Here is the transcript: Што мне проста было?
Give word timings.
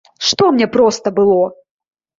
Што 0.27 0.47
мне 0.55 0.67
проста 0.77 1.07
было? 1.21 1.41